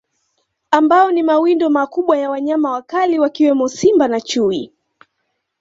Ambao 0.71 1.11
ni 1.11 1.23
mawindo 1.23 1.69
makubwa 1.69 2.17
ya 2.17 2.29
wanyama 2.29 2.71
wakali 2.71 3.19
wakiwemo 3.19 3.67
Simba 3.67 4.07
na 4.07 4.21
Chui 4.21 4.73